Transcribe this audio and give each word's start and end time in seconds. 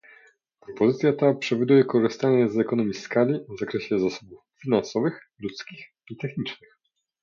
Propozycja 0.65 1.13
ta 1.13 1.33
przewiduje 1.33 1.83
korzystanie 1.83 2.49
z 2.49 2.57
ekonomii 2.59 2.93
skali 2.93 3.39
w 3.49 3.59
zakresie 3.59 3.99
zasobów 3.99 4.39
finansowych, 4.61 5.21
ludzkich 5.39 5.87
i 6.09 6.17
technicznych 6.17 6.77